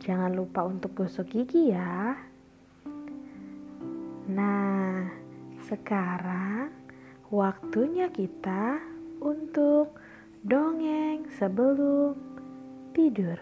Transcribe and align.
jangan 0.00 0.32
lupa 0.32 0.64
untuk 0.64 0.96
gosok 0.96 1.28
gigi 1.28 1.76
ya. 1.76 2.16
Nah, 4.32 5.04
sekarang 5.68 6.72
waktunya 7.28 8.08
kita 8.08 8.80
untuk 9.20 9.94
dongeng 10.40 11.28
sebelum 11.36 12.16
tidur. 12.96 13.36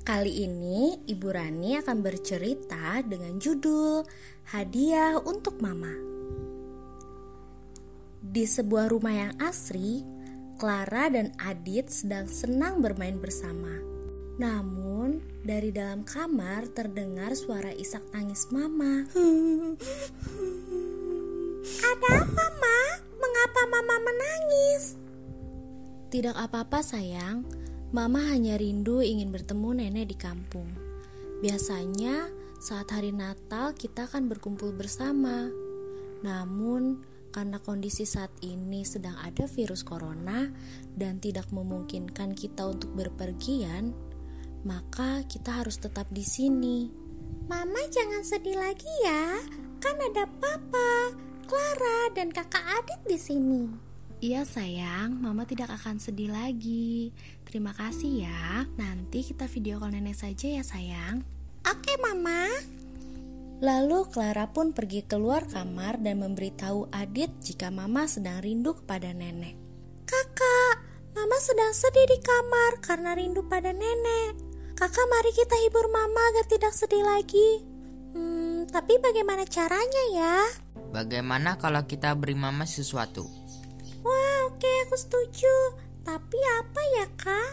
Kali 0.00 0.42
ini 0.42 1.06
Ibu 1.06 1.28
Rani 1.30 1.78
akan 1.78 2.02
bercerita 2.02 2.98
dengan 3.06 3.38
judul 3.38 4.02
Hadiah 4.50 5.22
untuk 5.22 5.62
Mama. 5.62 6.09
Di 8.30 8.46
sebuah 8.46 8.94
rumah 8.94 9.10
yang 9.10 9.34
asri, 9.42 10.06
Clara 10.54 11.10
dan 11.10 11.34
Adit 11.42 11.90
sedang 11.90 12.30
senang 12.30 12.78
bermain 12.78 13.18
bersama. 13.18 13.74
Namun, 14.38 15.18
dari 15.42 15.74
dalam 15.74 16.06
kamar 16.06 16.70
terdengar 16.70 17.34
suara 17.34 17.74
isak 17.74 18.06
tangis 18.14 18.46
Mama. 18.54 19.02
Ada 21.90 22.08
apa, 22.22 22.46
Ma? 22.62 22.80
Mengapa 23.18 23.62
Mama 23.66 23.96
menangis? 23.98 24.94
Tidak 26.14 26.38
apa-apa, 26.38 26.86
sayang. 26.86 27.42
Mama 27.90 28.30
hanya 28.30 28.54
rindu 28.54 29.02
ingin 29.02 29.34
bertemu 29.34 29.74
nenek 29.74 30.06
di 30.06 30.14
kampung. 30.14 30.70
Biasanya 31.42 32.30
saat 32.62 32.94
hari 32.94 33.10
Natal 33.10 33.74
kita 33.74 34.06
akan 34.06 34.30
berkumpul 34.30 34.70
bersama. 34.70 35.50
Namun 36.22 37.02
karena 37.30 37.62
kondisi 37.62 38.02
saat 38.06 38.30
ini 38.42 38.82
sedang 38.82 39.14
ada 39.22 39.46
virus 39.46 39.86
corona 39.86 40.50
dan 40.94 41.22
tidak 41.22 41.50
memungkinkan 41.54 42.34
kita 42.34 42.66
untuk 42.66 42.90
berpergian, 42.94 43.94
maka 44.66 45.22
kita 45.26 45.62
harus 45.62 45.78
tetap 45.78 46.10
di 46.10 46.26
sini. 46.26 46.90
Mama 47.46 47.80
jangan 47.90 48.22
sedih 48.22 48.58
lagi 48.58 48.90
ya, 49.02 49.38
kan 49.82 49.96
ada 49.98 50.26
Papa, 50.38 51.14
Clara, 51.46 52.10
dan 52.14 52.30
Kakak 52.30 52.62
Adit 52.62 53.00
di 53.06 53.18
sini. 53.18 53.62
Iya 54.20 54.44
sayang, 54.44 55.16
mama 55.16 55.48
tidak 55.48 55.72
akan 55.80 55.96
sedih 55.96 56.28
lagi. 56.28 57.08
Terima 57.48 57.72
kasih 57.72 58.28
ya. 58.28 58.68
Nanti 58.76 59.24
kita 59.24 59.48
video 59.48 59.80
call 59.80 59.96
nenek 59.96 60.12
saja 60.12 60.60
ya 60.60 60.60
sayang. 60.60 61.24
Oke 61.64 61.96
mama. 62.04 62.79
Lalu 63.60 64.08
Clara 64.08 64.48
pun 64.48 64.72
pergi 64.72 65.04
keluar 65.04 65.44
kamar 65.44 66.00
dan 66.00 66.24
memberitahu 66.24 66.88
Adit 66.96 67.28
jika 67.44 67.68
mama 67.68 68.08
sedang 68.08 68.40
rindu 68.40 68.72
kepada 68.72 69.12
nenek. 69.12 69.52
Kakak, 70.08 70.80
mama 71.12 71.36
sedang 71.44 71.68
sedih 71.76 72.08
di 72.08 72.18
kamar 72.24 72.80
karena 72.80 73.12
rindu 73.12 73.44
pada 73.44 73.76
nenek. 73.76 74.40
Kakak 74.72 75.04
mari 75.12 75.36
kita 75.36 75.60
hibur 75.60 75.92
mama 75.92 76.20
agar 76.32 76.48
tidak 76.48 76.72
sedih 76.72 77.04
lagi. 77.04 77.60
Hmm, 78.16 78.64
tapi 78.64 78.96
bagaimana 78.96 79.44
caranya 79.44 80.04
ya? 80.16 80.36
Bagaimana 80.96 81.60
kalau 81.60 81.84
kita 81.84 82.16
beri 82.16 82.40
mama 82.40 82.64
sesuatu? 82.64 83.28
Wah, 84.00 84.48
oke 84.48 84.72
aku 84.88 84.96
setuju. 84.96 85.54
Tapi 86.00 86.38
apa 86.64 86.80
ya, 86.96 87.06
Kak? 87.12 87.52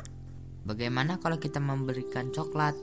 Bagaimana 0.64 1.20
kalau 1.20 1.36
kita 1.36 1.60
memberikan 1.60 2.32
coklat? 2.32 2.80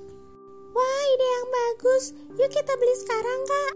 Bagus. 1.74 2.14
Yuk 2.38 2.50
kita 2.54 2.72
beli 2.78 2.94
sekarang, 3.02 3.40
Kak. 3.50 3.72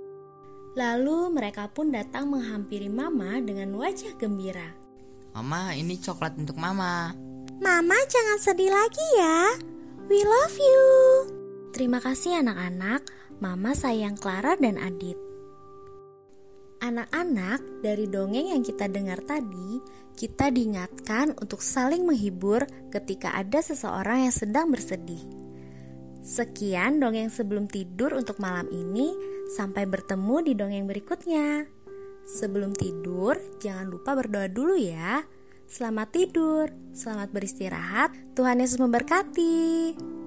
Lalu 0.78 1.34
mereka 1.34 1.66
pun 1.66 1.90
datang 1.90 2.30
menghampiri 2.30 2.86
Mama 2.86 3.42
dengan 3.42 3.74
wajah 3.74 4.14
gembira. 4.14 4.70
Mama, 5.34 5.74
ini 5.74 5.98
coklat 5.98 6.38
untuk 6.38 6.54
Mama. 6.62 7.10
Mama, 7.58 7.98
jangan 8.06 8.38
sedih 8.38 8.70
lagi 8.70 9.02
ya. 9.18 9.50
We 10.06 10.22
love 10.22 10.54
you. 10.54 10.86
Terima 11.74 11.98
kasih 11.98 12.38
anak-anak. 12.38 13.02
Mama 13.42 13.74
sayang 13.74 14.14
Clara 14.14 14.54
dan 14.54 14.78
Adit. 14.78 15.18
Anak-anak, 16.78 17.82
dari 17.82 18.06
dongeng 18.06 18.54
yang 18.54 18.62
kita 18.62 18.86
dengar 18.86 19.18
tadi, 19.26 19.82
kita 20.14 20.54
diingatkan 20.54 21.34
untuk 21.42 21.58
saling 21.58 22.06
menghibur 22.06 22.62
ketika 22.94 23.34
ada 23.34 23.58
seseorang 23.58 24.30
yang 24.30 24.34
sedang 24.34 24.70
bersedih. 24.70 25.47
Sekian 26.28 27.00
dongeng 27.00 27.32
sebelum 27.32 27.72
tidur 27.72 28.12
untuk 28.12 28.36
malam 28.36 28.68
ini. 28.68 29.16
Sampai 29.48 29.88
bertemu 29.88 30.44
di 30.44 30.52
dongeng 30.52 30.84
berikutnya. 30.84 31.64
Sebelum 32.28 32.76
tidur, 32.76 33.40
jangan 33.64 33.88
lupa 33.88 34.12
berdoa 34.12 34.44
dulu 34.52 34.76
ya. 34.76 35.24
Selamat 35.64 36.12
tidur, 36.12 36.68
selamat 36.92 37.32
beristirahat. 37.32 38.12
Tuhan 38.36 38.60
Yesus 38.60 38.76
memberkati. 38.76 40.17